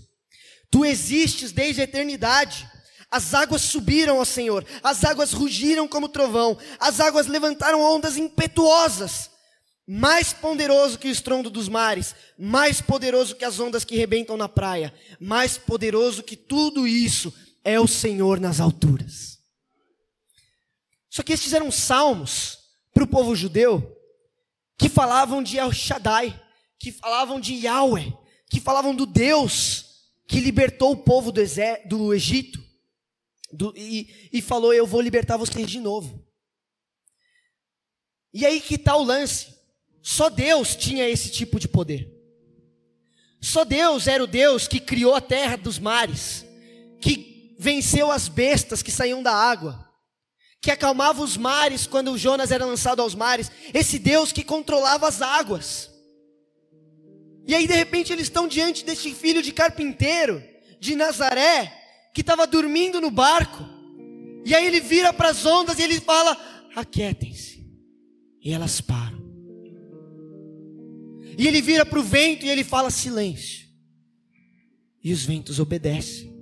[0.70, 2.68] Tu existes desde a eternidade.
[3.11, 9.31] As águas subiram, ó Senhor, as águas rugiram como trovão, as águas levantaram ondas impetuosas.
[9.87, 14.47] Mais poderoso que o estrondo dos mares, mais poderoso que as ondas que rebentam na
[14.47, 17.33] praia, mais poderoso que tudo isso
[17.64, 19.39] é o Senhor nas alturas.
[21.09, 22.59] Só que estes eram salmos
[22.93, 23.97] para o povo judeu
[24.79, 26.41] que falavam de El Shaddai,
[26.79, 28.16] que falavam de Yahweh,
[28.49, 29.89] que falavam do Deus
[30.29, 31.41] que libertou o povo do,
[31.87, 32.62] do Egito
[33.53, 36.24] do, e, e falou: Eu vou libertar vocês de novo.
[38.33, 39.59] E aí que está o lance.
[40.01, 42.14] Só Deus tinha esse tipo de poder.
[43.41, 46.45] Só Deus era o Deus que criou a terra dos mares,
[47.01, 49.88] que venceu as bestas que saíam da água,
[50.61, 55.22] que acalmava os mares quando Jonas era lançado aos mares, esse Deus que controlava as
[55.22, 55.90] águas.
[57.46, 60.42] E aí de repente eles estão diante deste filho de carpinteiro
[60.80, 61.72] de Nazaré,
[62.14, 63.64] que estava dormindo no barco.
[64.44, 66.36] E aí ele vira para as ondas e ele fala:
[66.74, 67.66] Aquietem-se.
[68.42, 69.18] E elas param.
[71.36, 73.66] E ele vira para o vento e ele fala: Silêncio.
[75.02, 76.38] E os ventos obedecem.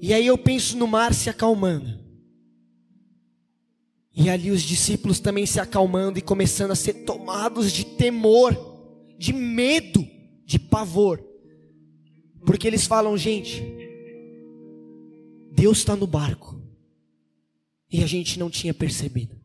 [0.00, 1.98] E aí eu penso no mar se acalmando.
[4.14, 8.56] E ali os discípulos também se acalmando e começando a ser tomados de temor,
[9.16, 10.06] de medo,
[10.44, 11.24] de pavor.
[12.44, 13.62] Porque eles falam, gente,
[15.52, 16.60] Deus está no barco.
[17.90, 19.36] E a gente não tinha percebido.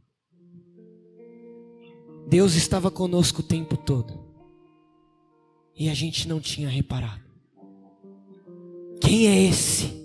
[2.27, 4.23] Deus estava conosco o tempo todo.
[5.75, 7.23] E a gente não tinha reparado.
[9.01, 10.02] Quem é esse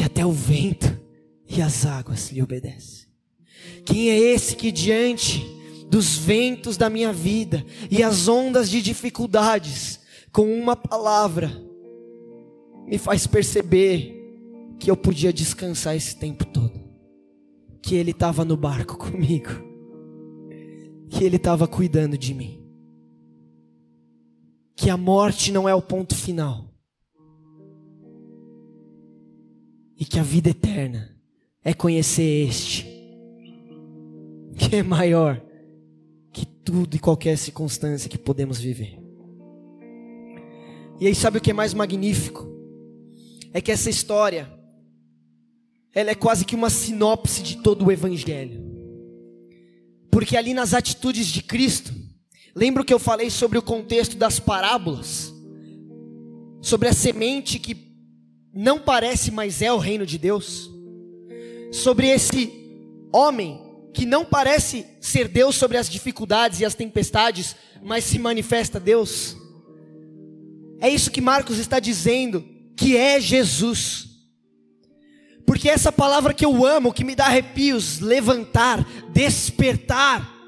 [0.00, 0.98] que até o vento
[1.46, 3.06] e as águas lhe obedecem?
[3.84, 5.44] Quem é esse que diante
[5.90, 10.00] dos ventos da minha vida e as ondas de dificuldades
[10.32, 11.52] com uma palavra,
[12.86, 14.16] me faz perceber
[14.78, 16.80] que eu podia descansar esse tempo todo,
[17.82, 19.50] que Ele estava no barco comigo,
[21.10, 22.64] que Ele estava cuidando de mim,
[24.74, 26.69] que a morte não é o ponto final,
[30.00, 31.14] e que a vida eterna
[31.62, 32.86] é conhecer este,
[34.56, 35.38] que é maior
[36.32, 38.98] que tudo e qualquer circunstância que podemos viver.
[40.98, 42.48] E aí sabe o que é mais magnífico?
[43.52, 44.50] É que essa história
[45.92, 48.64] ela é quase que uma sinopse de todo o evangelho.
[50.10, 51.92] Porque ali nas atitudes de Cristo,
[52.54, 55.34] lembra que eu falei sobre o contexto das parábolas?
[56.62, 57.89] Sobre a semente que
[58.52, 60.70] não parece, mas é o reino de Deus?
[61.72, 62.52] Sobre esse
[63.12, 63.60] homem
[63.92, 69.36] que não parece ser Deus sobre as dificuldades e as tempestades, mas se manifesta Deus?
[70.80, 72.44] É isso que Marcos está dizendo,
[72.76, 74.08] que é Jesus.
[75.46, 80.40] Porque essa palavra que eu amo, que me dá arrepios, levantar, despertar,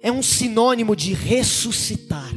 [0.00, 2.30] é um sinônimo de ressuscitar.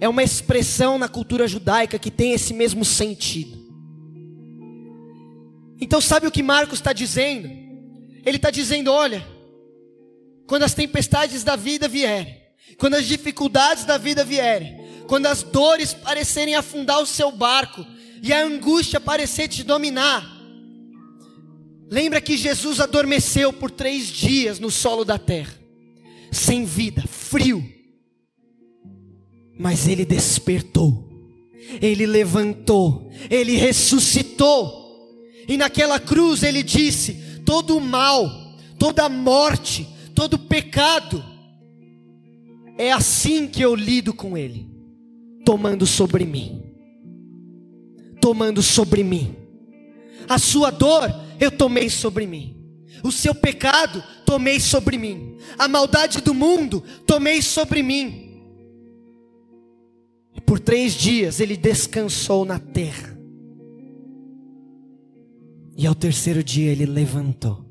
[0.00, 3.60] É uma expressão na cultura judaica que tem esse mesmo sentido.
[5.78, 7.48] Então, sabe o que Marcos está dizendo?
[8.24, 9.26] Ele está dizendo: olha,
[10.46, 12.40] quando as tempestades da vida vierem,
[12.78, 17.84] quando as dificuldades da vida vierem, quando as dores parecerem afundar o seu barco
[18.22, 20.24] e a angústia parecer te dominar,
[21.90, 25.54] lembra que Jesus adormeceu por três dias no solo da terra,
[26.30, 27.79] sem vida, frio,
[29.60, 31.06] mas ele despertou,
[31.82, 35.12] ele levantou, ele ressuscitou,
[35.46, 38.26] e naquela cruz ele disse: todo o mal,
[38.78, 41.22] toda a morte, todo o pecado,
[42.78, 44.66] é assim que eu lido com ele
[45.44, 46.62] tomando sobre mim,
[48.18, 49.36] tomando sobre mim.
[50.26, 52.56] A sua dor eu tomei sobre mim.
[53.02, 55.36] O seu pecado tomei sobre mim.
[55.58, 58.29] A maldade do mundo tomei sobre mim.
[60.50, 63.16] Por três dias ele descansou na terra.
[65.76, 67.64] E ao terceiro dia ele levantou.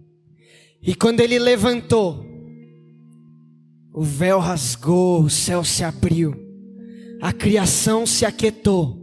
[0.81, 2.25] E quando ele levantou,
[3.93, 6.33] o véu rasgou, o céu se abriu,
[7.21, 8.97] a criação se aquietou,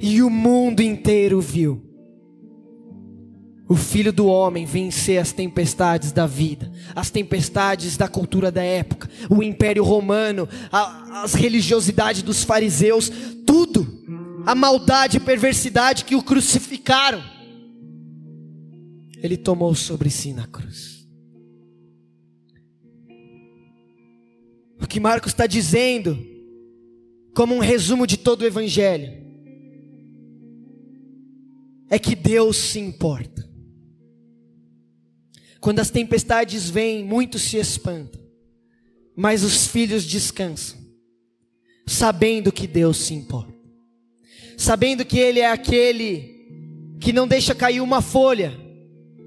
[0.00, 1.88] e o mundo inteiro viu
[3.70, 9.08] o filho do homem vencer as tempestades da vida, as tempestades da cultura da época,
[9.30, 13.12] o império romano, a, as religiosidades dos fariseus,
[13.46, 14.02] tudo,
[14.44, 17.22] a maldade e perversidade que o crucificaram,
[19.18, 21.06] ele tomou sobre si na cruz.
[24.82, 26.18] O que Marcos está dizendo,
[27.36, 29.12] como um resumo de todo o Evangelho,
[31.88, 33.48] é que Deus se importa.
[35.60, 38.20] Quando as tempestades vêm, muitos se espantam,
[39.14, 40.78] mas os filhos descansam,
[41.86, 43.52] sabendo que Deus se importa,
[44.56, 48.58] sabendo que Ele é aquele que não deixa cair uma folha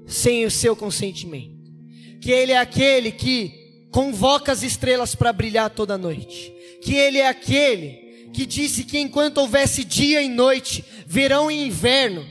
[0.06, 1.72] sem o seu consentimento,
[2.20, 7.28] que Ele é aquele que convoca as estrelas para brilhar toda noite, que Ele é
[7.28, 12.26] aquele que disse que enquanto houvesse dia e noite, verão e inverno,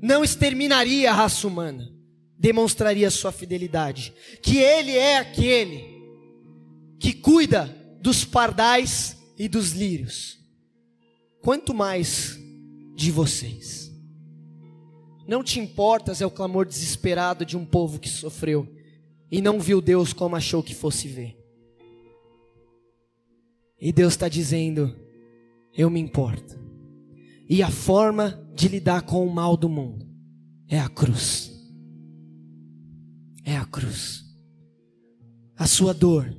[0.00, 1.99] não exterminaria a raça humana
[2.40, 4.14] demonstraria sua fidelidade.
[4.42, 5.84] Que Ele é aquele
[6.98, 7.66] que cuida
[8.00, 10.38] dos pardais e dos lírios.
[11.42, 12.38] Quanto mais
[12.94, 13.90] de vocês.
[15.28, 18.66] Não te importas é o clamor desesperado de um povo que sofreu
[19.30, 21.36] e não viu Deus como achou que fosse ver.
[23.78, 24.94] E Deus está dizendo:
[25.74, 26.58] Eu me importo.
[27.48, 30.06] E a forma de lidar com o mal do mundo
[30.68, 31.49] é a cruz
[33.44, 34.24] é a cruz.
[35.56, 36.32] A sua dor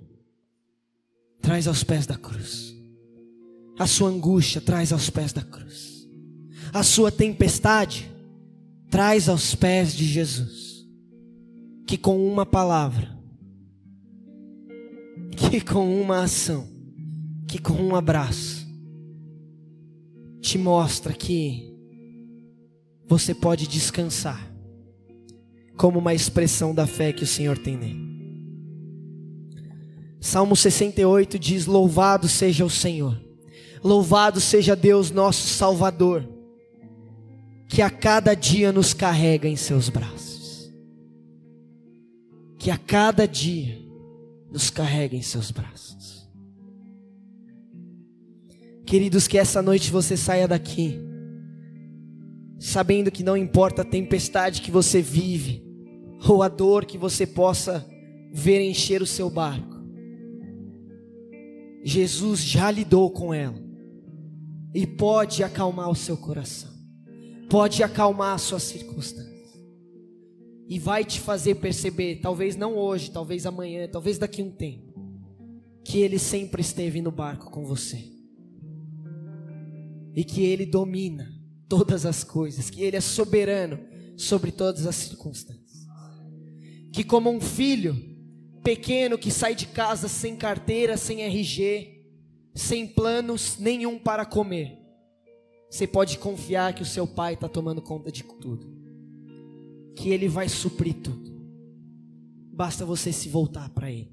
[1.41, 2.76] traz aos pés da cruz.
[3.78, 6.08] A sua angústia traz aos pés da cruz.
[6.74, 8.12] A sua tempestade
[8.89, 10.88] traz aos pés de Jesus.
[11.88, 13.18] Que com uma palavra,
[15.36, 16.68] que com uma ação,
[17.47, 18.66] que com um abraço,
[20.39, 21.76] te mostra que
[23.08, 24.51] você pode descansar
[25.78, 28.11] como uma expressão da fé que o Senhor tem nele.
[30.19, 33.19] Salmo 68 diz: Louvado seja o Senhor,
[33.84, 36.28] louvado seja Deus nosso Salvador,
[37.67, 40.72] que a cada dia nos carrega em seus braços,
[42.59, 43.82] que a cada dia
[44.51, 46.30] nos carrega em seus braços.
[48.86, 50.99] Queridos, que essa noite você saia daqui,
[52.62, 55.66] sabendo que não importa a tempestade que você vive,
[56.30, 57.84] ou a dor que você possa
[58.32, 59.82] ver encher o seu barco.
[61.84, 63.57] Jesus já lidou com ela
[64.76, 66.70] e pode acalmar o seu coração,
[67.49, 69.59] pode acalmar as suas circunstâncias
[70.70, 74.93] e vai te fazer perceber, talvez não hoje, talvez amanhã, talvez daqui a um tempo,
[75.84, 78.07] que Ele sempre esteve no barco com você
[80.16, 81.40] e que Ele domina
[81.72, 83.80] todas as coisas, que Ele é soberano
[84.17, 85.88] sobre todas as circunstâncias.
[86.91, 87.95] Que, como um filho
[88.61, 92.03] pequeno que sai de casa sem carteira, sem RG,
[92.53, 94.78] sem planos nenhum para comer,
[95.69, 98.67] você pode confiar que o seu pai está tomando conta de tudo,
[99.95, 101.32] que ele vai suprir tudo.
[102.51, 104.11] Basta você se voltar para ele,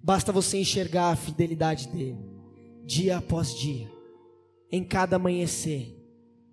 [0.00, 2.24] basta você enxergar a fidelidade dele,
[2.84, 3.90] dia após dia,
[4.70, 5.99] em cada amanhecer,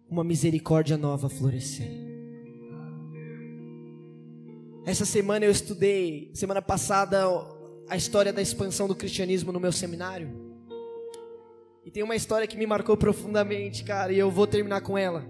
[0.09, 1.91] uma misericórdia nova florescer.
[4.85, 7.25] Essa semana eu estudei, semana passada,
[7.89, 10.29] a história da expansão do cristianismo no meu seminário.
[11.83, 15.25] E tem uma história que me marcou profundamente, cara, e eu vou terminar com ela.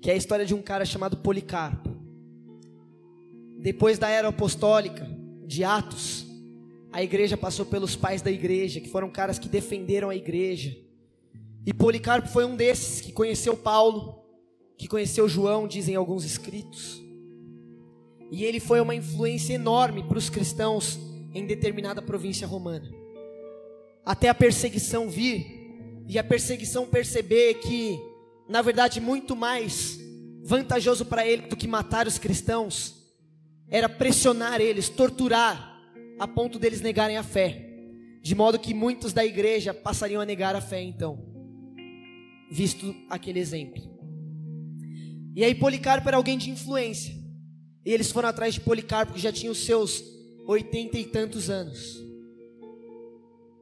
[0.00, 1.90] Que é a história de um cara chamado Policarpo.
[3.58, 5.08] Depois da era apostólica,
[5.44, 6.26] de Atos,
[6.92, 10.76] a igreja passou pelos pais da igreja, que foram caras que defenderam a igreja.
[11.68, 14.24] E Policarpo foi um desses que conheceu Paulo,
[14.78, 16.98] que conheceu João, dizem alguns escritos.
[18.30, 20.98] E ele foi uma influência enorme para os cristãos
[21.34, 22.90] em determinada província romana.
[24.02, 25.44] Até a perseguição vir
[26.08, 28.00] e a perseguição perceber que,
[28.48, 30.00] na verdade, muito mais
[30.42, 32.96] vantajoso para ele do que matar os cristãos
[33.68, 35.78] era pressionar eles, torturar,
[36.18, 37.62] a ponto deles negarem a fé.
[38.22, 41.36] De modo que muitos da igreja passariam a negar a fé, então,
[42.50, 43.82] visto aquele exemplo.
[45.34, 47.14] E aí Policarpo era alguém de influência.
[47.84, 50.02] E eles foram atrás de Policarpo, que já tinha os seus
[50.46, 52.02] oitenta e tantos anos.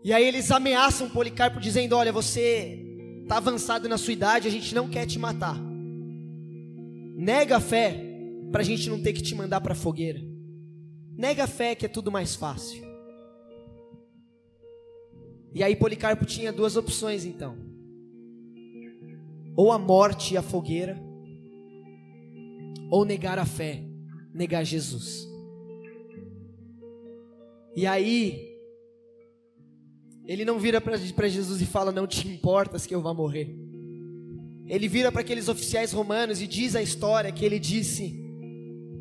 [0.03, 2.83] E aí eles ameaçam Policarpo, dizendo: Olha, você
[3.23, 5.57] está avançado na sua idade, a gente não quer te matar.
[7.17, 8.01] Nega a fé,
[8.53, 10.21] para a gente não ter que te mandar para a fogueira.
[11.17, 12.87] Nega a fé, que é tudo mais fácil.
[15.53, 17.57] E aí Policarpo tinha duas opções então:
[19.57, 21.01] ou a morte e a fogueira,
[22.91, 23.83] ou negar a fé,
[24.33, 25.27] negar Jesus.
[27.75, 28.57] E aí,
[30.27, 33.55] ele não vira para Jesus e fala: Não te importas que eu vá morrer.
[34.67, 38.19] Ele vira para aqueles oficiais romanos e diz a história que ele disse: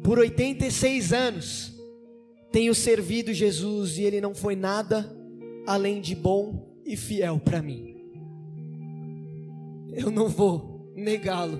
[0.03, 1.73] Por 86 anos
[2.51, 5.11] tenho servido Jesus e ele não foi nada
[5.67, 7.94] além de bom e fiel para mim.
[9.95, 11.57] Eu não vou negá-lo,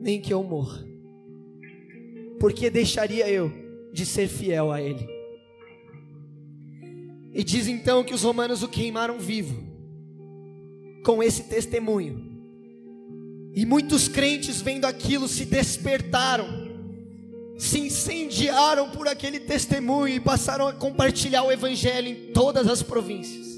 [0.00, 0.86] nem que eu morra,
[2.38, 3.52] porque deixaria eu
[3.92, 5.04] de ser fiel a Ele.
[7.34, 9.60] E diz então que os romanos o queimaram vivo,
[11.04, 12.30] com esse testemunho.
[13.54, 16.46] E muitos crentes vendo aquilo se despertaram,
[17.58, 23.51] se incendiaram por aquele testemunho e passaram a compartilhar o evangelho em todas as províncias.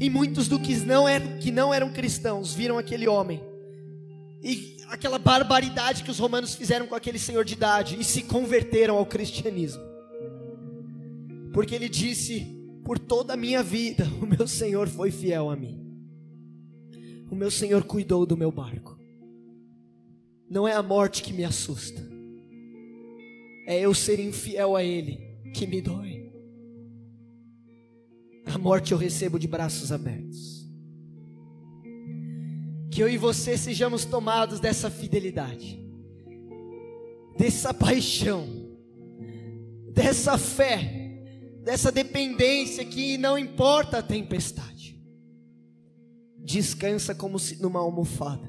[0.00, 3.40] E muitos do que não eram, que não eram cristãos viram aquele homem
[4.42, 8.96] e aquela barbaridade que os romanos fizeram com aquele senhor de idade e se converteram
[8.96, 9.82] ao cristianismo.
[11.54, 12.46] Porque ele disse:
[12.84, 15.80] por toda a minha vida, o meu Senhor foi fiel a mim.
[17.30, 18.98] O meu Senhor cuidou do meu barco.
[20.50, 22.06] Não é a morte que me assusta,
[23.66, 25.18] é eu ser infiel a Ele
[25.54, 26.21] que me dói.
[28.46, 30.68] A morte eu recebo de braços abertos.
[32.90, 35.82] Que eu e você sejamos tomados dessa fidelidade,
[37.38, 38.46] dessa paixão,
[39.92, 41.02] dessa fé
[41.62, 45.00] dessa dependência que não importa a tempestade.
[46.38, 48.48] Descansa como numa almofada,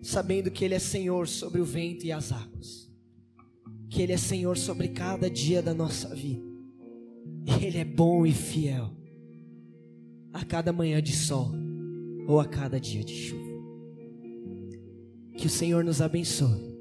[0.00, 2.88] sabendo que Ele é Senhor sobre o vento e as águas,
[3.90, 6.46] que Ele é Senhor sobre cada dia da nossa vida,
[7.60, 8.90] Ele é bom e fiel
[10.32, 11.52] a cada manhã de sol
[12.26, 13.52] ou a cada dia de chuva.
[15.36, 16.78] Que o Senhor nos abençoe,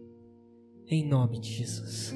[0.88, 2.14] em nome de Jesus.